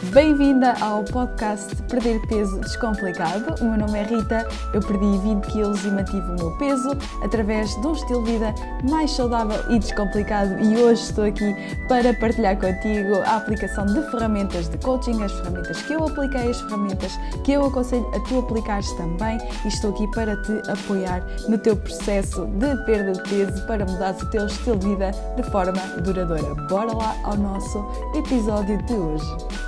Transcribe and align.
Bem-vinda 0.00 0.74
ao 0.80 1.02
podcast 1.02 1.74
Perder 1.90 2.20
Peso 2.28 2.60
Descomplicado. 2.60 3.60
O 3.60 3.64
meu 3.64 3.78
nome 3.78 3.98
é 3.98 4.04
Rita, 4.04 4.46
eu 4.72 4.80
perdi 4.80 5.18
20 5.18 5.44
quilos 5.48 5.84
e 5.84 5.90
mantive 5.90 6.24
o 6.30 6.34
meu 6.36 6.56
peso 6.56 6.90
através 7.20 7.68
de 7.80 7.84
um 7.84 7.92
estilo 7.92 8.22
de 8.22 8.32
vida 8.32 8.54
mais 8.88 9.10
saudável 9.10 9.60
e 9.68 9.78
descomplicado 9.78 10.56
e 10.60 10.76
hoje 10.76 11.02
estou 11.02 11.24
aqui 11.24 11.52
para 11.88 12.14
partilhar 12.14 12.56
contigo 12.56 13.16
a 13.26 13.38
aplicação 13.38 13.86
de 13.86 14.00
ferramentas 14.12 14.68
de 14.68 14.78
coaching, 14.78 15.20
as 15.20 15.32
ferramentas 15.32 15.82
que 15.82 15.92
eu 15.92 16.06
apliquei, 16.06 16.48
as 16.48 16.60
ferramentas 16.60 17.18
que 17.42 17.52
eu 17.52 17.66
aconselho 17.66 18.08
a 18.14 18.20
tu 18.20 18.38
aplicares 18.38 18.92
também 18.92 19.36
e 19.64 19.68
estou 19.68 19.90
aqui 19.90 20.06
para 20.12 20.36
te 20.42 20.62
apoiar 20.70 21.26
no 21.48 21.58
teu 21.58 21.76
processo 21.76 22.46
de 22.46 22.84
perda 22.84 23.12
de 23.12 23.28
peso 23.28 23.66
para 23.66 23.84
mudar 23.84 24.14
o 24.14 24.30
teu 24.30 24.46
estilo 24.46 24.76
de 24.76 24.90
vida 24.90 25.10
de 25.36 25.42
forma 25.50 25.80
duradoura. 26.04 26.54
Bora 26.68 26.96
lá 26.96 27.16
ao 27.24 27.36
nosso 27.36 27.84
episódio 28.14 28.80
de 28.84 28.94
hoje. 28.94 29.58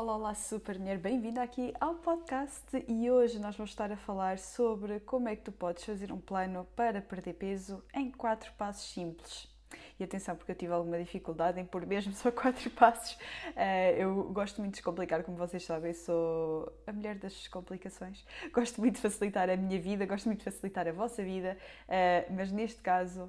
Olá, 0.00 0.14
olá, 0.14 0.32
super 0.32 0.78
mulher, 0.78 0.96
bem-vinda 0.96 1.42
aqui 1.42 1.74
ao 1.80 1.96
podcast 1.96 2.64
e 2.86 3.10
hoje 3.10 3.40
nós 3.40 3.56
vamos 3.56 3.72
estar 3.72 3.90
a 3.90 3.96
falar 3.96 4.38
sobre 4.38 5.00
como 5.00 5.28
é 5.28 5.34
que 5.34 5.42
tu 5.42 5.50
podes 5.50 5.82
fazer 5.82 6.12
um 6.12 6.20
plano 6.20 6.64
para 6.76 7.02
perder 7.02 7.32
peso 7.32 7.82
em 7.92 8.08
quatro 8.08 8.52
passos 8.52 8.92
simples. 8.92 9.48
E 9.98 10.04
atenção, 10.04 10.36
porque 10.36 10.52
eu 10.52 10.54
tive 10.54 10.72
alguma 10.72 11.00
dificuldade 11.00 11.58
em 11.58 11.64
pôr 11.64 11.84
mesmo 11.84 12.12
só 12.14 12.30
quatro 12.30 12.70
passos. 12.70 13.18
eu 13.96 14.22
gosto 14.32 14.58
muito 14.58 14.74
de 14.74 14.76
descomplicar, 14.76 15.24
como 15.24 15.36
vocês 15.36 15.64
sabem, 15.64 15.92
sou 15.92 16.72
a 16.86 16.92
mulher 16.92 17.16
das 17.16 17.48
complicações. 17.48 18.24
Gosto 18.52 18.80
muito 18.80 18.94
de 18.94 19.00
facilitar 19.00 19.50
a 19.50 19.56
minha 19.56 19.80
vida, 19.80 20.06
gosto 20.06 20.26
muito 20.26 20.38
de 20.38 20.44
facilitar 20.44 20.86
a 20.86 20.92
vossa 20.92 21.24
vida, 21.24 21.58
mas 22.30 22.52
neste 22.52 22.80
caso 22.80 23.28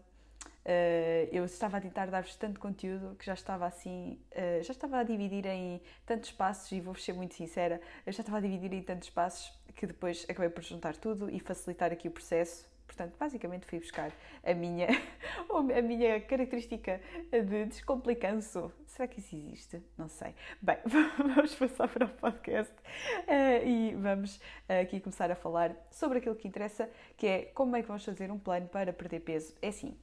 eu 1.32 1.46
estava 1.46 1.78
a 1.78 1.82
tentar 1.82 2.08
dar-vos 2.08 2.36
tanto 2.36 2.60
conteúdo 2.60 3.16
que 3.16 3.26
já 3.26 3.34
estava 3.34 3.66
assim, 3.66 4.20
uh, 4.32 4.64
já 4.64 4.72
estava 4.72 5.00
a 5.00 5.04
dividir 5.04 5.46
em 5.46 5.82
tantos 6.06 6.32
passos 6.32 6.72
e 6.72 6.80
vou-vos 6.80 7.04
ser 7.04 7.14
muito 7.14 7.34
sincera, 7.34 7.82
eu 8.06 8.14
já 8.14 8.22
estava 8.22 8.38
a 8.38 8.42
dividir 8.42 8.74
em 8.74 8.84
tantos 8.84 9.10
passos 9.10 9.52
que 9.76 9.88
depois 9.88 10.26
acabei 10.30 10.50
por 10.50 10.64
juntar 10.64 10.96
tudo 10.96 11.30
e 11.30 11.40
facilitar 11.40 11.92
aqui 11.92 12.08
o 12.08 12.12
processo. 12.12 12.68
Portanto, 12.86 13.16
basicamente 13.20 13.68
fui 13.68 13.80
buscar 13.80 14.12
a 14.44 14.54
minha, 14.54 14.88
a 15.78 15.82
minha 15.82 16.20
característica 16.22 17.00
de 17.32 17.66
descomplicanço. 17.66 18.72
Será 18.88 19.08
que 19.08 19.20
isso 19.20 19.36
existe? 19.36 19.82
Não 19.96 20.10
sei. 20.10 20.34
Bem, 20.60 20.78
vamos 21.18 21.56
passar 21.56 21.88
para 21.88 22.06
o 22.06 22.10
podcast 22.10 22.74
uh, 22.74 23.66
e 23.66 23.96
vamos 23.96 24.40
aqui 24.68 25.00
começar 25.00 25.32
a 25.32 25.36
falar 25.36 25.76
sobre 25.92 26.18
aquilo 26.18 26.36
que 26.36 26.48
interessa, 26.48 26.90
que 27.16 27.28
é 27.28 27.42
como 27.54 27.76
é 27.76 27.82
que 27.82 27.88
vamos 27.88 28.04
fazer 28.04 28.32
um 28.32 28.40
plano 28.40 28.68
para 28.68 28.92
perder 28.92 29.20
peso. 29.20 29.56
É 29.62 29.68
assim, 29.68 29.96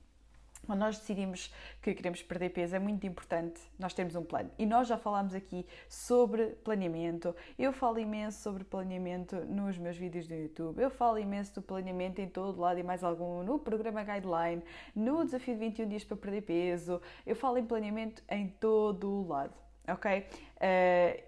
quando 0.66 0.80
nós 0.80 0.98
decidimos 0.98 1.52
que 1.80 1.94
queremos 1.94 2.22
perder 2.22 2.50
peso, 2.50 2.74
é 2.74 2.78
muito 2.78 3.06
importante 3.06 3.60
nós 3.78 3.94
termos 3.94 4.14
um 4.16 4.24
plano. 4.24 4.50
E 4.58 4.66
nós 4.66 4.88
já 4.88 4.98
falámos 4.98 5.34
aqui 5.34 5.64
sobre 5.88 6.48
planeamento. 6.64 7.34
Eu 7.58 7.72
falo 7.72 7.98
imenso 7.98 8.42
sobre 8.42 8.64
planeamento 8.64 9.36
nos 9.46 9.78
meus 9.78 9.96
vídeos 9.96 10.26
do 10.26 10.34
YouTube. 10.34 10.82
Eu 10.82 10.90
falo 10.90 11.18
imenso 11.18 11.54
do 11.54 11.62
planeamento 11.62 12.20
em 12.20 12.28
todo 12.28 12.60
lado 12.60 12.78
e 12.78 12.82
mais 12.82 13.02
algum, 13.04 13.42
no 13.42 13.58
programa 13.58 14.02
Guideline, 14.02 14.62
no 14.94 15.24
desafio 15.24 15.54
de 15.54 15.60
21 15.60 15.88
dias 15.88 16.04
para 16.04 16.16
perder 16.16 16.42
peso. 16.42 17.00
Eu 17.24 17.36
falo 17.36 17.58
em 17.58 17.64
planeamento 17.64 18.22
em 18.28 18.48
todo 18.48 19.08
o 19.08 19.28
lado, 19.28 19.54
ok? 19.88 20.26
Uh, 20.56 21.25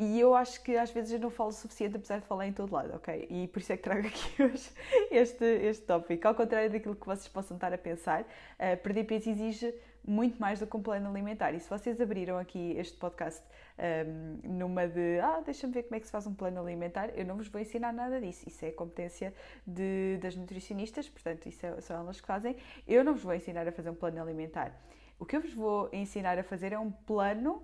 e 0.00 0.18
eu 0.18 0.34
acho 0.34 0.62
que 0.62 0.78
às 0.78 0.90
vezes 0.90 1.12
eu 1.12 1.18
não 1.18 1.28
falo 1.28 1.50
o 1.50 1.52
suficiente, 1.52 1.94
apesar 1.94 2.20
de 2.20 2.26
falar 2.26 2.46
em 2.46 2.54
todo 2.54 2.72
lado, 2.72 2.94
ok? 2.94 3.26
E 3.28 3.46
por 3.48 3.58
isso 3.58 3.70
é 3.70 3.76
que 3.76 3.82
trago 3.82 4.08
aqui 4.08 4.42
hoje 4.42 4.70
este, 5.10 5.44
este 5.44 5.84
tópico. 5.84 6.26
Ao 6.26 6.34
contrário 6.34 6.70
daquilo 6.70 6.96
que 6.96 7.04
vocês 7.04 7.28
possam 7.28 7.54
estar 7.58 7.70
a 7.70 7.76
pensar, 7.76 8.22
uh, 8.22 8.82
perder 8.82 9.04
peso 9.04 9.28
exige 9.28 9.74
muito 10.02 10.40
mais 10.40 10.58
do 10.58 10.66
que 10.66 10.74
um 10.74 10.82
plano 10.82 11.06
alimentar. 11.06 11.52
E 11.52 11.60
se 11.60 11.68
vocês 11.68 12.00
abriram 12.00 12.38
aqui 12.38 12.74
este 12.78 12.96
podcast 12.96 13.44
um, 13.44 13.82
ehm, 13.82 14.40
numa 14.42 14.88
de 14.88 15.20
ah, 15.20 15.42
deixa-me 15.44 15.74
ver 15.74 15.82
como 15.82 15.96
é 15.96 16.00
que 16.00 16.06
se 16.06 16.12
faz 16.12 16.26
um 16.26 16.32
plano 16.32 16.58
alimentar, 16.62 17.10
eu 17.14 17.26
não 17.26 17.36
vos 17.36 17.48
vou 17.48 17.60
ensinar 17.60 17.92
nada 17.92 18.18
disso. 18.18 18.48
Isso 18.48 18.64
é 18.64 18.70
competência 18.70 19.34
de, 19.66 20.18
das 20.22 20.34
nutricionistas, 20.34 21.10
portanto, 21.10 21.46
isso 21.46 21.66
é, 21.66 21.78
são 21.82 22.00
elas 22.00 22.18
que 22.18 22.26
fazem. 22.26 22.56
Eu 22.88 23.04
não 23.04 23.12
vos 23.12 23.22
vou 23.22 23.34
ensinar 23.34 23.68
a 23.68 23.72
fazer 23.72 23.90
um 23.90 23.94
plano 23.94 24.22
alimentar. 24.22 24.72
O 25.18 25.26
que 25.26 25.36
eu 25.36 25.42
vos 25.42 25.52
vou 25.52 25.90
ensinar 25.92 26.38
a 26.38 26.42
fazer 26.42 26.72
é 26.72 26.78
um 26.78 26.90
plano 26.90 27.62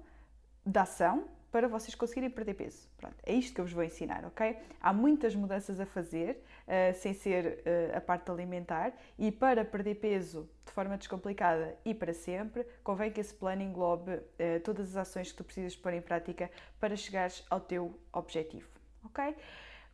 de 0.66 0.78
ação 0.78 1.34
para 1.56 1.68
vocês 1.68 1.94
conseguirem 1.94 2.28
perder 2.28 2.52
peso. 2.52 2.86
Pronto, 2.98 3.16
é 3.24 3.32
isto 3.32 3.54
que 3.54 3.60
eu 3.62 3.64
vos 3.64 3.72
vou 3.72 3.82
ensinar, 3.82 4.26
ok? 4.26 4.58
Há 4.78 4.92
muitas 4.92 5.34
mudanças 5.34 5.80
a 5.80 5.86
fazer, 5.86 6.44
uh, 6.68 6.94
sem 6.94 7.14
ser 7.14 7.62
uh, 7.64 7.96
a 7.96 8.00
parte 8.02 8.30
alimentar, 8.30 8.92
e 9.18 9.32
para 9.32 9.64
perder 9.64 9.94
peso 9.94 10.46
de 10.66 10.72
forma 10.72 10.98
descomplicada 10.98 11.74
e 11.82 11.94
para 11.94 12.12
sempre, 12.12 12.66
convém 12.84 13.10
que 13.10 13.22
esse 13.22 13.32
plano 13.32 13.62
englobe 13.62 14.12
uh, 14.12 14.60
todas 14.62 14.90
as 14.90 14.96
ações 15.08 15.32
que 15.32 15.38
tu 15.38 15.44
precisas 15.44 15.74
pôr 15.74 15.94
em 15.94 16.02
prática 16.02 16.50
para 16.78 16.94
chegares 16.94 17.42
ao 17.48 17.58
teu 17.58 17.98
objetivo, 18.12 18.68
ok? 19.02 19.34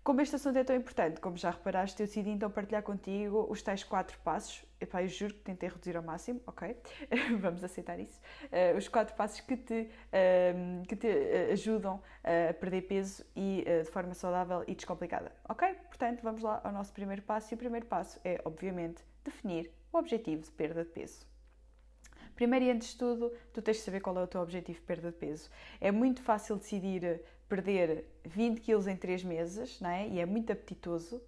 Como 0.04 0.20
este 0.20 0.34
assunto 0.34 0.58
é 0.58 0.64
tão 0.64 0.74
importante, 0.74 1.20
como 1.20 1.36
já 1.36 1.50
reparaste, 1.50 2.02
eu 2.02 2.08
decidi 2.08 2.30
então 2.30 2.50
partilhar 2.50 2.82
contigo 2.82 3.46
os 3.48 3.62
tais 3.62 3.84
quatro 3.84 4.18
passos. 4.18 4.64
Epá, 4.80 5.00
eu 5.00 5.06
juro 5.06 5.32
que 5.32 5.42
tentei 5.42 5.68
reduzir 5.68 5.96
ao 5.96 6.02
máximo, 6.02 6.40
ok? 6.44 6.76
Vamos 7.38 7.62
aceitar 7.62 8.00
isso. 8.00 8.20
Uh, 8.46 8.76
os 8.76 8.88
quatro 8.88 9.14
passos 9.14 9.40
que 9.42 9.56
te, 9.56 9.88
uh, 10.08 10.86
que 10.88 10.96
te 10.96 11.06
uh, 11.06 11.52
ajudam 11.52 12.02
a 12.24 12.52
perder 12.52 12.82
peso 12.82 13.24
e 13.36 13.64
de 13.64 13.90
forma 13.92 14.12
saudável 14.12 14.64
e 14.66 14.74
descomplicada, 14.74 15.30
ok? 15.48 15.72
Portanto, 15.86 16.20
vamos 16.22 16.42
lá 16.42 16.60
ao 16.64 16.72
nosso 16.72 16.92
primeiro 16.92 17.22
passo. 17.22 17.52
E 17.52 17.54
o 17.54 17.58
primeiro 17.58 17.86
passo 17.86 18.18
é, 18.24 18.40
obviamente, 18.44 19.04
definir 19.22 19.70
o 19.92 19.98
objetivo 19.98 20.42
de 20.42 20.50
perda 20.50 20.82
de 20.82 20.90
peso. 20.90 21.24
Primeiro 22.34 22.64
e 22.64 22.70
antes 22.72 22.88
de 22.88 22.98
tudo, 22.98 23.32
tu 23.52 23.62
tens 23.62 23.76
de 23.76 23.82
saber 23.84 24.00
qual 24.00 24.18
é 24.18 24.22
o 24.24 24.26
teu 24.26 24.40
objetivo 24.40 24.80
de 24.80 24.84
perda 24.84 25.12
de 25.12 25.16
peso. 25.16 25.48
É 25.80 25.92
muito 25.92 26.20
fácil 26.22 26.56
decidir 26.56 27.20
perder 27.52 28.06
20 28.24 28.62
quilos 28.62 28.86
em 28.86 28.96
3 28.96 29.24
meses, 29.24 29.78
não 29.78 29.90
é? 29.90 30.08
E 30.08 30.18
é 30.18 30.24
muito 30.24 30.50
apetitoso, 30.50 31.22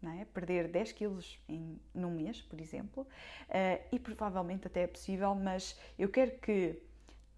não 0.00 0.12
é? 0.12 0.24
Perder 0.26 0.68
10 0.68 0.92
quilos 0.92 1.36
em, 1.48 1.80
num 1.92 2.12
mês, 2.12 2.40
por 2.40 2.60
exemplo, 2.60 3.02
uh, 3.02 3.84
e 3.90 3.98
provavelmente 3.98 4.68
até 4.68 4.82
é 4.82 4.86
possível, 4.86 5.34
mas 5.34 5.76
eu 5.98 6.08
quero 6.08 6.30
que 6.38 6.80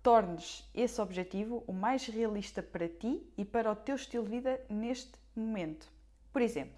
tornes 0.02 0.68
esse 0.74 1.00
objetivo 1.00 1.64
o 1.66 1.72
mais 1.72 2.06
realista 2.08 2.62
para 2.62 2.86
ti 2.86 3.26
e 3.38 3.44
para 3.44 3.72
o 3.72 3.74
teu 3.74 3.96
estilo 3.96 4.24
de 4.24 4.30
vida 4.32 4.60
neste 4.68 5.12
momento. 5.34 5.90
Por 6.30 6.42
exemplo, 6.42 6.76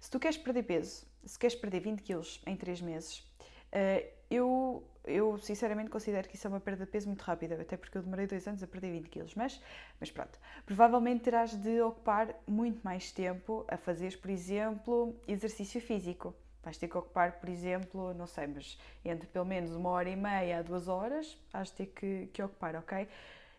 se 0.00 0.10
tu 0.10 0.18
queres 0.18 0.38
perder 0.38 0.64
peso, 0.64 1.06
se 1.24 1.38
queres 1.38 1.54
perder 1.54 1.78
20 1.82 2.02
quilos 2.02 2.42
em 2.44 2.56
3 2.56 2.80
meses, 2.80 3.18
uh, 3.18 4.10
eu 4.28 4.82
eu 5.04 5.38
sinceramente 5.38 5.90
considero 5.90 6.28
que 6.28 6.36
isso 6.36 6.46
é 6.46 6.50
uma 6.50 6.60
perda 6.60 6.84
de 6.84 6.90
peso 6.90 7.06
muito 7.06 7.22
rápida, 7.22 7.60
até 7.60 7.76
porque 7.76 7.96
eu 7.96 8.02
demorei 8.02 8.26
dois 8.26 8.46
anos 8.46 8.62
a 8.62 8.66
perder 8.66 8.92
20 8.92 9.08
quilos, 9.08 9.34
mas, 9.34 9.60
mas 9.98 10.10
pronto. 10.10 10.38
Provavelmente 10.66 11.22
terás 11.22 11.54
de 11.54 11.80
ocupar 11.80 12.34
muito 12.46 12.80
mais 12.82 13.10
tempo 13.10 13.64
a 13.68 13.76
fazer, 13.76 14.18
por 14.18 14.30
exemplo, 14.30 15.14
exercício 15.26 15.80
físico. 15.80 16.34
Vais 16.62 16.76
ter 16.76 16.88
que 16.88 16.98
ocupar, 16.98 17.40
por 17.40 17.48
exemplo, 17.48 18.12
não 18.14 18.26
sei, 18.26 18.46
mas 18.46 18.78
entre 19.04 19.26
pelo 19.28 19.46
menos 19.46 19.70
uma 19.72 19.88
hora 19.90 20.10
e 20.10 20.16
meia 20.16 20.58
a 20.58 20.62
duas 20.62 20.88
horas, 20.88 21.38
de 21.64 21.72
ter 21.72 21.86
que, 21.86 22.28
que 22.32 22.42
ocupar, 22.42 22.76
ok? 22.76 23.08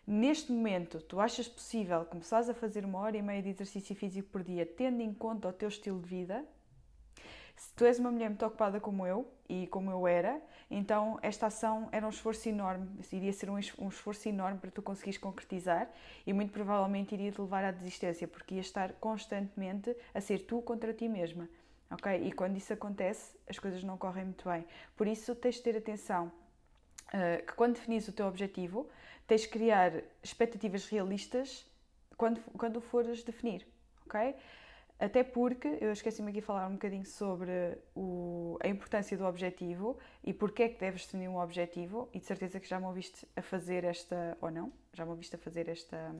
Neste 0.06 0.52
momento, 0.52 1.00
tu 1.00 1.20
achas 1.20 1.48
possível 1.48 2.04
começares 2.04 2.48
a 2.48 2.54
fazer 2.54 2.84
uma 2.84 2.98
hora 2.98 3.16
e 3.16 3.22
meia 3.22 3.42
de 3.42 3.50
exercício 3.50 3.94
físico 3.94 4.28
por 4.30 4.42
dia, 4.42 4.64
tendo 4.64 5.00
em 5.00 5.12
conta 5.12 5.48
o 5.48 5.52
teu 5.52 5.68
estilo 5.68 6.00
de 6.00 6.08
vida? 6.08 6.44
Se 7.62 7.72
tu 7.76 7.84
és 7.84 7.98
uma 8.00 8.10
mulher 8.10 8.28
muito 8.28 8.44
ocupada 8.44 8.80
como 8.80 9.06
eu, 9.06 9.24
e 9.48 9.68
como 9.68 9.88
eu 9.88 10.04
era, 10.04 10.42
então 10.68 11.16
esta 11.22 11.46
ação 11.46 11.88
era 11.92 12.04
um 12.04 12.08
esforço 12.08 12.48
enorme, 12.48 12.88
iria 13.12 13.32
ser 13.32 13.48
um 13.50 13.58
esforço 13.88 14.28
enorme 14.28 14.58
para 14.58 14.70
tu 14.70 14.82
conseguires 14.82 15.16
concretizar 15.16 15.88
e 16.26 16.32
muito 16.32 16.52
provavelmente 16.52 17.14
iria 17.14 17.30
te 17.30 17.40
levar 17.40 17.62
à 17.62 17.70
desistência, 17.70 18.26
porque 18.26 18.56
ias 18.56 18.66
estar 18.66 18.94
constantemente 18.94 19.96
a 20.12 20.20
ser 20.20 20.40
tu 20.40 20.60
contra 20.60 20.92
ti 20.92 21.08
mesma. 21.08 21.48
Ok? 21.88 22.26
E 22.26 22.32
quando 22.32 22.56
isso 22.56 22.72
acontece, 22.72 23.36
as 23.48 23.60
coisas 23.60 23.84
não 23.84 23.96
correm 23.96 24.24
muito 24.24 24.48
bem. 24.48 24.66
Por 24.96 25.06
isso, 25.06 25.32
tens 25.36 25.54
de 25.54 25.62
ter 25.62 25.76
atenção 25.76 26.32
uh, 27.08 27.46
que 27.46 27.52
quando 27.52 27.74
definis 27.74 28.08
o 28.08 28.12
teu 28.12 28.26
objetivo, 28.26 28.88
tens 29.24 29.42
de 29.42 29.48
criar 29.48 29.92
expectativas 30.20 30.86
realistas 30.86 31.64
quando, 32.16 32.40
quando 32.58 32.78
o 32.78 32.80
fores 32.80 33.22
definir. 33.22 33.64
Ok? 34.04 34.34
Até 35.02 35.24
porque, 35.24 35.66
eu 35.80 35.90
esqueci-me 35.90 36.30
aqui 36.30 36.38
de 36.38 36.46
falar 36.46 36.68
um 36.68 36.74
bocadinho 36.74 37.04
sobre 37.04 37.76
o, 37.92 38.56
a 38.62 38.68
importância 38.68 39.18
do 39.18 39.24
objetivo 39.24 39.98
e 40.22 40.32
porque 40.32 40.62
é 40.62 40.68
que 40.68 40.78
deves 40.78 41.04
definir 41.04 41.26
um 41.26 41.40
objetivo, 41.40 42.08
e 42.14 42.20
de 42.20 42.24
certeza 42.24 42.60
que 42.60 42.68
já 42.68 42.78
me 42.78 42.86
ouviste 42.86 43.26
a 43.34 43.42
fazer 43.42 43.82
esta, 43.82 44.38
ou 44.40 44.48
não, 44.48 44.72
já 44.92 45.04
me 45.04 45.10
ouviste 45.10 45.34
a 45.34 45.38
fazer 45.40 45.68
esta, 45.68 46.14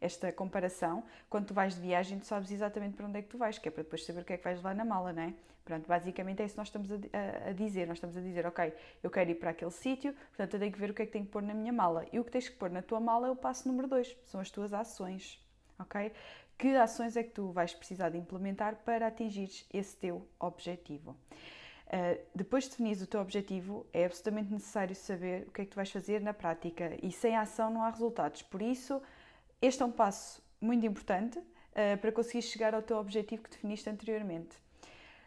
esta 0.00 0.32
comparação. 0.32 1.04
Quando 1.30 1.46
tu 1.46 1.54
vais 1.54 1.76
de 1.76 1.80
viagem, 1.80 2.18
tu 2.18 2.26
sabes 2.26 2.50
exatamente 2.50 2.96
para 2.96 3.06
onde 3.06 3.20
é 3.20 3.22
que 3.22 3.28
tu 3.28 3.38
vais, 3.38 3.56
que 3.56 3.68
é 3.68 3.70
para 3.70 3.84
depois 3.84 4.04
saber 4.04 4.22
o 4.22 4.24
que 4.24 4.32
é 4.32 4.36
que 4.36 4.42
vais 4.42 4.58
levar 4.58 4.74
na 4.74 4.84
mala, 4.84 5.12
não 5.12 5.22
é? 5.22 5.34
Pronto, 5.64 5.86
basicamente 5.86 6.42
é 6.42 6.44
isso 6.44 6.54
que 6.54 6.58
nós 6.58 6.66
estamos 6.66 6.90
a, 6.90 6.96
a, 6.96 7.50
a 7.50 7.52
dizer. 7.52 7.86
Nós 7.86 7.98
estamos 7.98 8.16
a 8.16 8.20
dizer, 8.20 8.44
ok, 8.46 8.72
eu 9.00 9.10
quero 9.12 9.30
ir 9.30 9.36
para 9.36 9.50
aquele 9.50 9.70
sítio, 9.70 10.12
portanto 10.12 10.54
eu 10.54 10.58
tenho 10.58 10.72
que 10.72 10.78
ver 10.80 10.90
o 10.90 10.94
que 10.94 11.02
é 11.02 11.06
que 11.06 11.12
tenho 11.12 11.24
que 11.24 11.30
pôr 11.30 11.40
na 11.40 11.54
minha 11.54 11.72
mala. 11.72 12.04
E 12.12 12.18
o 12.18 12.24
que 12.24 12.32
tens 12.32 12.48
que 12.48 12.56
pôr 12.56 12.68
na 12.68 12.82
tua 12.82 12.98
mala 12.98 13.28
é 13.28 13.30
o 13.30 13.36
passo 13.36 13.68
número 13.68 13.86
2, 13.86 14.16
são 14.24 14.40
as 14.40 14.50
tuas 14.50 14.72
ações, 14.72 15.40
ok? 15.78 16.10
Que 16.62 16.76
ações 16.76 17.16
é 17.16 17.24
que 17.24 17.32
tu 17.32 17.50
vais 17.50 17.74
precisar 17.74 18.10
de 18.10 18.18
implementar 18.18 18.76
para 18.84 19.08
atingir 19.08 19.50
esse 19.74 19.96
teu 19.96 20.24
objetivo. 20.38 21.10
Uh, 21.88 22.24
depois 22.32 22.64
de 22.64 22.70
definir 22.70 23.02
o 23.02 23.06
teu 23.06 23.20
objetivo, 23.20 23.84
é 23.92 24.04
absolutamente 24.04 24.52
necessário 24.52 24.94
saber 24.94 25.48
o 25.48 25.50
que 25.50 25.62
é 25.62 25.64
que 25.64 25.72
tu 25.72 25.74
vais 25.74 25.90
fazer 25.90 26.20
na 26.20 26.32
prática 26.32 26.96
e 27.02 27.10
sem 27.10 27.36
ação 27.36 27.68
não 27.68 27.82
há 27.82 27.90
resultados. 27.90 28.42
Por 28.42 28.62
isso, 28.62 29.02
este 29.60 29.82
é 29.82 29.84
um 29.84 29.90
passo 29.90 30.40
muito 30.60 30.86
importante 30.86 31.36
uh, 31.36 31.98
para 32.00 32.12
conseguir 32.12 32.42
chegar 32.42 32.76
ao 32.76 32.82
teu 32.82 32.96
objetivo 32.96 33.42
que 33.42 33.50
definiste 33.50 33.90
anteriormente. 33.90 34.56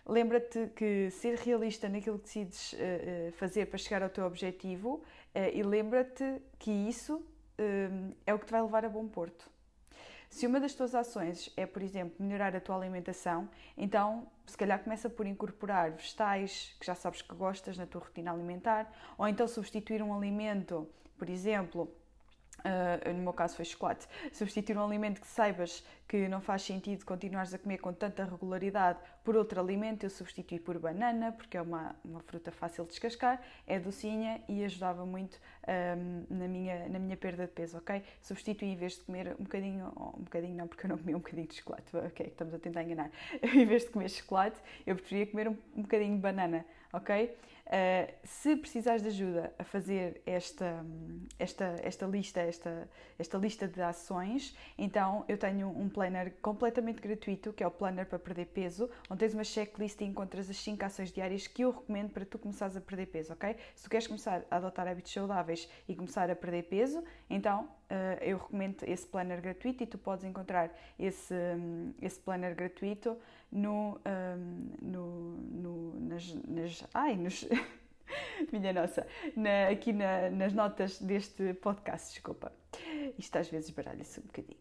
Lembra-te 0.06 0.70
que 0.74 1.10
ser 1.12 1.38
realista 1.40 1.90
naquilo 1.90 2.18
que 2.18 2.28
decides 2.28 2.72
uh, 2.72 3.34
fazer 3.34 3.66
para 3.66 3.78
chegar 3.78 4.02
ao 4.02 4.10
teu 4.10 4.26
objetivo 4.26 5.04
e 5.54 5.62
lembra-te 5.64 6.42
que 6.58 6.72
isso 6.72 7.22
é 8.26 8.34
o 8.34 8.40
que 8.40 8.46
te 8.46 8.54
vai 8.54 8.62
levar 8.62 8.86
a 8.86 8.90
bom 8.90 9.06
porto. 9.06 9.54
Se 10.36 10.46
uma 10.46 10.60
das 10.60 10.74
tuas 10.74 10.94
ações 10.94 11.50
é, 11.56 11.66
por 11.66 11.82
exemplo, 11.82 12.14
melhorar 12.20 12.54
a 12.54 12.60
tua 12.60 12.76
alimentação, 12.76 13.48
então 13.78 14.28
se 14.46 14.58
calhar 14.58 14.84
começa 14.84 15.10
por 15.10 15.26
incorporar 15.26 15.92
vegetais 15.92 16.76
que 16.78 16.86
já 16.86 16.94
sabes 16.94 17.22
que 17.22 17.34
gostas 17.34 17.78
na 17.78 17.86
tua 17.86 18.02
rotina 18.02 18.34
alimentar, 18.34 18.92
ou 19.18 19.26
então 19.30 19.48
substituir 19.48 20.02
um 20.04 20.14
alimento, 20.14 20.90
por 21.18 21.30
exemplo, 21.30 21.90
Uh, 22.60 23.14
no 23.14 23.22
meu 23.22 23.34
caso 23.34 23.56
foi 23.56 23.66
chocolate, 23.66 24.08
substituir 24.32 24.78
um 24.78 24.84
alimento 24.84 25.22
que 25.22 25.28
saibas 25.28 25.86
que 26.08 26.28
não 26.28 26.42
faz 26.42 26.64
sentido 26.64 27.06
continuares 27.06 27.54
a 27.54 27.60
comer 27.60 27.78
com 27.78 27.94
tanta 27.94 28.24
regularidade 28.24 28.98
por 29.26 29.36
outro 29.36 29.60
alimento, 29.60 30.06
eu 30.06 30.10
substituí 30.10 30.60
por 30.60 30.78
banana, 30.78 31.32
porque 31.32 31.58
é 31.58 31.62
uma, 31.62 31.96
uma 32.06 32.20
fruta 32.20 32.52
fácil 32.52 32.84
de 32.84 32.92
descascar, 32.92 33.42
é 33.66 33.80
docinha 33.80 34.40
e 34.48 34.64
ajudava 34.64 35.04
muito 35.04 35.42
na, 36.30 36.48
minha, 36.48 36.88
na 36.88 37.00
minha 37.00 37.18
perda 37.18 37.48
de 37.48 37.52
peso, 37.52 37.80
ok? 37.80 38.04
Substituí 38.22 38.70
em 38.70 38.76
vez 38.76 38.94
de 38.94 39.02
comer 39.02 39.36
um 39.40 39.44
bocadinho, 39.44 39.92
oh, 39.96 40.20
um 40.20 40.24
bocadinho 40.24 40.56
não, 40.56 40.68
porque 40.68 40.86
eu 40.86 40.90
não 40.90 40.98
comia 41.00 41.18
um 41.18 41.20
bocadinho 41.20 41.48
de 41.48 41.56
chocolate, 41.56 41.98
ok? 41.98 42.28
Estamos 42.28 42.54
a 42.54 42.60
tentar 42.60 42.84
enganar. 42.84 43.10
em 43.42 43.66
vez 43.66 43.84
de 43.84 43.90
comer 43.90 44.10
chocolate, 44.10 44.62
eu 44.86 44.96
preferia 44.96 45.26
comer 45.26 45.50
um, 45.50 45.58
um 45.76 45.82
bocadinho 45.82 46.16
de 46.16 46.22
banana, 46.22 46.64
ok? 46.94 47.36
Uh, 47.66 48.14
se 48.24 48.56
precisares 48.56 49.02
de 49.02 49.08
ajuda 49.08 49.52
a 49.58 49.64
fazer 49.64 50.22
esta, 50.24 50.86
esta, 51.40 51.76
esta, 51.82 52.06
lista, 52.06 52.40
esta, 52.40 52.88
esta 53.18 53.38
lista 53.40 53.68
de 53.68 53.82
ações, 53.82 54.56
então 54.78 55.26
eu 55.28 55.36
tenho 55.36 55.70
um 55.70 55.90
planner 55.90 56.36
completamente 56.44 57.02
gratuito, 57.02 57.52
que 57.52 57.64
é 57.64 57.68
o 57.68 57.72
Planner 57.72 58.06
para 58.06 58.20
Perder 58.20 58.46
Peso, 58.46 58.88
onde 59.16 59.20
tens 59.20 59.34
uma 59.34 59.46
checklist 59.46 60.02
e 60.02 60.04
encontras 60.04 60.50
as 60.50 60.58
5 60.58 60.84
ações 60.84 61.12
diárias 61.12 61.48
que 61.48 61.64
eu 61.64 61.72
recomendo 61.72 62.12
para 62.12 62.26
tu 62.26 62.38
começares 62.38 62.76
a 62.76 62.82
perder 62.82 63.06
peso, 63.06 63.32
ok? 63.32 63.56
Se 63.74 63.84
tu 63.84 63.90
queres 63.90 64.08
começar 64.08 64.44
a 64.52 64.58
adotar 64.58 64.88
hábitos 64.88 65.14
saudáveis 65.14 65.70
e 65.88 65.96
começar 65.96 66.30
a 66.30 66.36
perder 66.36 66.64
peso, 66.64 67.02
então 67.30 67.64
uh, 67.64 68.22
eu 68.22 68.38
recomendo 68.38 68.84
esse 68.84 69.08
planner 69.08 69.42
gratuito 69.42 69.84
e 69.84 69.88
tu 69.88 69.98
podes 69.98 70.26
encontrar 70.26 70.70
esse, 71.00 71.34
um, 71.34 71.94
esse 72.02 72.20
planner 72.20 72.54
gratuito 72.54 73.18
no, 73.50 74.02
um, 74.06 74.70
no, 74.82 75.38
no, 75.38 76.00
nas, 76.02 76.34
nas, 76.46 76.84
ai, 76.94 77.16
nos, 77.16 77.48
minha 78.52 78.74
nossa, 78.74 79.08
na, 79.34 79.70
aqui 79.70 79.94
na, 79.94 80.30
nas 80.30 80.52
notas 80.52 81.00
deste 81.00 81.54
podcast, 81.54 82.12
desculpa. 82.12 82.52
Isto 83.18 83.38
às 83.38 83.48
vezes 83.48 83.70
baralha-se 83.70 84.20
um 84.20 84.24
bocadinho. 84.24 84.60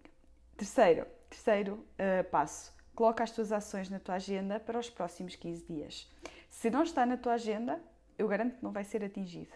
Terceiro, 0.57 1.07
terceiro 1.29 1.85
uh, 1.99 2.23
passo. 2.31 2.74
Coloca 2.95 3.25
as 3.25 3.31
tuas 3.31 3.51
ações 3.53 3.91
na 3.91 3.99
tua 3.99 4.15
agenda 4.15 4.61
para 4.61 4.79
os 4.79 4.89
próximos 4.89 5.35
15 5.35 5.65
dias. 5.65 6.11
Se 6.49 6.71
não 6.71 6.83
está 6.83 7.05
na 7.05 7.17
tua 7.17 7.35
agenda, 7.35 7.81
eu 8.17 8.29
garanto 8.29 8.57
que 8.57 8.63
não 8.63 8.71
vai 8.71 8.85
ser 8.85 9.05
atingido. 9.05 9.53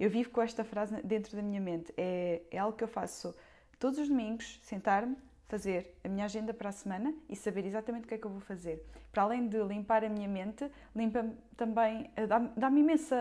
Eu 0.00 0.10
vivo 0.10 0.30
com 0.30 0.40
esta 0.40 0.64
frase 0.64 1.00
dentro 1.02 1.36
da 1.36 1.42
minha 1.42 1.60
mente. 1.60 1.92
É, 1.96 2.42
é 2.50 2.58
algo 2.58 2.76
que 2.76 2.82
eu 2.82 2.88
faço 2.88 3.34
todos 3.78 3.98
os 3.98 4.08
domingos, 4.08 4.58
sentar-me, 4.62 5.16
fazer 5.48 5.96
a 6.02 6.08
minha 6.08 6.24
agenda 6.24 6.54
para 6.54 6.70
a 6.70 6.72
semana 6.72 7.14
e 7.28 7.36
saber 7.36 7.64
exatamente 7.66 8.04
o 8.04 8.08
que 8.08 8.14
é 8.14 8.18
que 8.18 8.26
eu 8.26 8.30
vou 8.30 8.40
fazer. 8.40 8.84
Para 9.12 9.24
além 9.24 9.46
de 9.46 9.62
limpar 9.62 10.04
a 10.04 10.08
minha 10.08 10.28
mente, 10.28 10.68
limpa 10.94 11.24
também, 11.56 12.10
eh, 12.16 12.26
dá-me 12.56 12.80
imensa, 12.80 13.16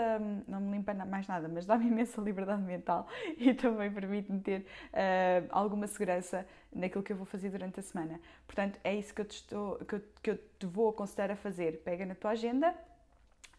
não 0.48 0.60
me 0.62 0.72
limpa 0.72 0.94
mais 0.94 1.28
nada, 1.28 1.48
mas 1.48 1.66
dá-me 1.66 1.86
imensa 1.88 2.22
liberdade 2.22 2.64
mental 2.64 3.08
e 3.38 3.54
também 3.54 3.92
permite-me 3.92 4.40
ter 4.40 4.62
uh, 4.62 5.48
alguma 5.50 5.86
segurança 5.86 6.48
naquilo 6.74 7.04
que 7.04 7.14
eu 7.14 7.18
vou 7.18 7.26
fazer 7.26 7.50
durante 7.50 7.80
a 7.80 7.84
semana. 7.84 8.20
Portanto, 8.48 8.80
é 8.84 8.96
isso 8.96 9.14
que 9.14 9.22
eu 9.22 9.26
te, 9.26 9.36
estou, 9.36 9.76
que 9.80 9.96
eu, 9.96 10.04
que 10.22 10.30
eu 10.32 10.38
te 10.38 10.66
vou 10.66 10.90
aconselhar 10.90 11.30
a 11.30 11.36
fazer. 11.36 11.84
Pega 11.84 12.06
na 12.06 12.16
tua 12.16 12.32
agenda, 12.32 12.74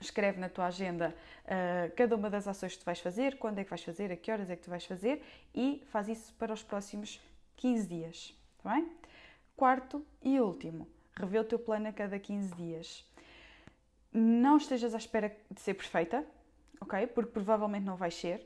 escreve 0.01 0.41
na 0.41 0.49
tua 0.49 0.67
agenda 0.67 1.15
uh, 1.45 1.95
cada 1.95 2.17
uma 2.17 2.31
das 2.31 2.49
ações 2.49 2.73
que 2.73 2.81
tu 2.81 2.85
vais 2.85 2.99
fazer, 2.99 3.39
quando 3.39 3.59
é 3.59 3.65
que 3.65 3.71
vais 3.71 3.83
fazer, 3.83 4.11
a 4.11 4.17
que 4.17 4.33
horas 4.33 4.51
é 4.51 4.57
que 4.57 4.63
tu 4.63 4.71
vais 4.71 4.85
fazer 4.85 5.23
e 5.55 5.83
faz 5.87 6.09
isso 6.09 6.35
para 6.35 6.53
os 6.53 6.63
próximos 6.63 7.21
15 7.57 7.87
dias. 7.87 8.44
Tá 8.65 8.73
bem? 8.73 8.91
Quarto 9.55 10.03
e 10.23 10.41
último, 10.41 10.89
revê 11.15 11.39
o 11.39 11.45
teu 11.45 11.59
plano 11.59 11.87
a 11.87 11.93
cada 11.93 12.19
15 12.19 12.55
dias. 12.55 13.07
Não 14.11 14.57
estejas 14.57 14.95
à 14.95 14.97
espera 14.97 15.37
de 15.51 15.61
ser 15.61 15.75
perfeita, 15.75 16.25
ok? 16.81 17.07
Porque 17.09 17.31
provavelmente 17.31 17.85
não 17.85 17.95
vais 17.95 18.15
ser. 18.15 18.41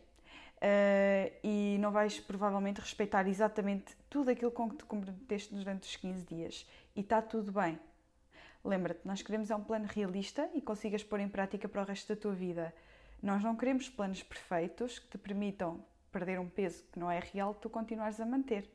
Uh, 0.56 1.30
e 1.44 1.78
não 1.78 1.92
vais 1.92 2.18
provavelmente 2.18 2.80
respeitar 2.80 3.28
exatamente 3.28 3.96
tudo 4.10 4.32
aquilo 4.32 4.50
com 4.50 4.68
que 4.68 4.78
te 4.78 4.84
comprometeste 4.86 5.54
durante 5.54 5.88
os 5.88 5.94
15 5.94 6.26
dias. 6.26 6.68
E 6.96 7.00
está 7.00 7.22
tudo 7.22 7.52
bem. 7.52 7.78
Lembra-te, 8.64 9.06
nós 9.06 9.22
queremos 9.22 9.52
é 9.52 9.54
um 9.54 9.62
plano 9.62 9.86
realista 9.88 10.50
e 10.52 10.60
consigas 10.60 11.04
pôr 11.04 11.20
em 11.20 11.28
prática 11.28 11.68
para 11.68 11.82
o 11.82 11.84
resto 11.84 12.12
da 12.12 12.20
tua 12.20 12.32
vida. 12.32 12.74
Nós 13.22 13.40
não 13.40 13.54
queremos 13.54 13.88
planos 13.88 14.20
perfeitos 14.20 14.98
que 14.98 15.06
te 15.10 15.18
permitam 15.18 15.80
perder 16.10 16.40
um 16.40 16.48
peso 16.48 16.82
que 16.92 16.98
não 16.98 17.08
é 17.08 17.20
real, 17.20 17.54
tu 17.54 17.70
continuares 17.70 18.18
a 18.18 18.26
manter 18.26 18.68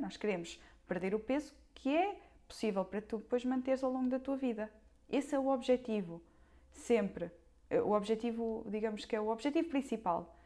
Nós 0.00 0.16
queremos 0.16 0.60
perder 0.86 1.14
o 1.14 1.18
peso 1.18 1.54
que 1.74 1.94
é 1.94 2.16
possível 2.48 2.84
para 2.84 3.02
tu 3.02 3.18
depois 3.18 3.44
manteres 3.44 3.82
ao 3.82 3.90
longo 3.90 4.08
da 4.08 4.18
tua 4.18 4.36
vida. 4.36 4.70
Esse 5.10 5.34
é 5.34 5.38
o 5.38 5.48
objetivo, 5.48 6.22
sempre. 6.72 7.30
O 7.84 7.92
objetivo, 7.92 8.64
digamos 8.68 9.04
que 9.04 9.16
é 9.16 9.20
o 9.20 9.28
objetivo 9.28 9.68
principal. 9.68 10.36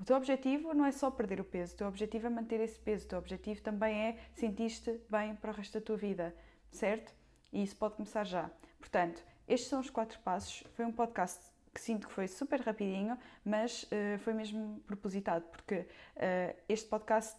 O 0.00 0.04
teu 0.04 0.16
objetivo 0.16 0.72
não 0.74 0.84
é 0.84 0.92
só 0.92 1.10
perder 1.10 1.40
o 1.40 1.44
peso, 1.44 1.74
o 1.74 1.76
teu 1.76 1.88
objetivo 1.88 2.26
é 2.28 2.30
manter 2.30 2.60
esse 2.60 2.78
peso, 2.78 3.04
o 3.04 3.08
teu 3.08 3.18
objetivo 3.18 3.60
também 3.62 3.98
é 3.98 4.18
sentir-te 4.32 5.00
bem 5.10 5.34
para 5.34 5.50
o 5.50 5.54
resto 5.54 5.80
da 5.80 5.84
tua 5.84 5.96
vida, 5.96 6.34
certo? 6.70 7.12
E 7.52 7.62
isso 7.62 7.76
pode 7.76 7.96
começar 7.96 8.24
já. 8.24 8.48
Portanto, 8.78 9.24
estes 9.48 9.68
são 9.68 9.80
os 9.80 9.90
quatro 9.90 10.18
passos. 10.20 10.62
Foi 10.74 10.84
um 10.84 10.92
podcast 10.92 11.40
que 11.74 11.80
sinto 11.80 12.06
que 12.06 12.12
foi 12.12 12.28
super 12.28 12.60
rapidinho, 12.60 13.18
mas 13.44 13.84
uh, 13.84 14.18
foi 14.20 14.34
mesmo 14.34 14.80
propositado, 14.86 15.44
porque 15.48 15.80
uh, 15.80 16.56
este 16.68 16.88
podcast 16.88 17.36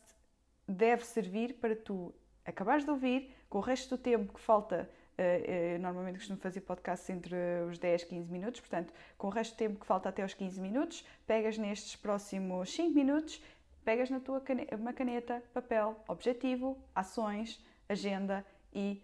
deve 0.70 1.04
servir 1.04 1.56
para 1.56 1.76
tu 1.76 2.14
acabares 2.46 2.84
de 2.84 2.92
ouvir, 2.92 3.36
com 3.50 3.58
o 3.58 3.62
resto 3.62 3.98
do 3.98 4.02
tempo 4.02 4.34
que 4.34 4.40
falta, 4.40 4.90
uh, 5.18 5.76
uh, 5.76 5.82
normalmente 5.82 6.18
costumo 6.18 6.40
fazer 6.40 6.62
podcasts 6.62 7.10
entre 7.10 7.36
os 7.70 7.80
10 7.80 8.04
e 8.04 8.06
15 8.06 8.32
minutos, 8.32 8.62
portanto, 8.62 8.94
com 9.18 9.28
o 9.28 9.30
resto 9.30 9.56
do 9.56 9.58
tempo 9.58 9.80
que 9.80 9.86
falta 9.86 10.10
até 10.10 10.24
os 10.24 10.34
15 10.34 10.62
minutos, 10.62 11.06
pegas 11.26 11.58
nestes 11.58 11.96
próximos 11.96 12.72
5 12.72 12.94
minutos, 12.94 13.42
pegas 13.84 14.10
na 14.10 14.20
tua 14.20 14.40
caneta, 14.40 14.76
uma 14.76 14.94
caneta, 14.94 15.44
papel, 15.54 15.96
objetivo, 16.08 16.78
ações, 16.94 17.64
agenda 17.88 18.46
e 18.74 19.02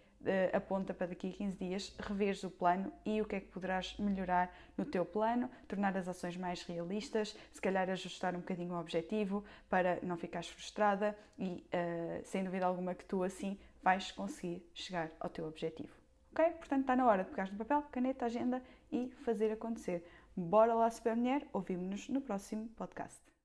aponta 0.52 0.92
para 0.92 1.08
daqui 1.08 1.30
a 1.30 1.32
15 1.32 1.56
dias 1.56 1.96
reveres 1.98 2.42
o 2.44 2.50
plano 2.50 2.92
e 3.04 3.20
o 3.20 3.24
que 3.24 3.36
é 3.36 3.40
que 3.40 3.46
poderás 3.46 3.96
melhorar 3.98 4.54
no 4.76 4.84
teu 4.84 5.04
plano, 5.04 5.50
tornar 5.68 5.96
as 5.96 6.08
ações 6.08 6.36
mais 6.36 6.62
realistas, 6.62 7.36
se 7.52 7.60
calhar 7.60 7.88
ajustar 7.90 8.34
um 8.34 8.40
bocadinho 8.40 8.74
o 8.74 8.80
objetivo 8.80 9.44
para 9.68 9.98
não 10.02 10.16
ficares 10.16 10.48
frustrada 10.48 11.16
e, 11.38 11.64
uh, 11.72 12.24
sem 12.24 12.44
dúvida 12.44 12.66
alguma, 12.66 12.94
que 12.94 13.04
tu 13.04 13.22
assim 13.22 13.58
vais 13.82 14.10
conseguir 14.12 14.68
chegar 14.74 15.10
ao 15.20 15.30
teu 15.30 15.46
objetivo. 15.46 15.94
Ok? 16.32 16.44
Portanto, 16.52 16.80
está 16.80 16.96
na 16.96 17.06
hora 17.06 17.24
de 17.24 17.30
pegar 17.30 17.50
no 17.50 17.56
papel, 17.56 17.82
caneta, 17.90 18.26
agenda 18.26 18.62
e 18.90 19.10
fazer 19.24 19.52
acontecer. 19.52 20.06
Bora 20.36 20.74
lá, 20.74 20.90
super 20.90 21.16
mulher, 21.16 21.46
ouvimos-nos 21.52 22.08
no 22.08 22.20
próximo 22.20 22.68
podcast. 22.76 23.35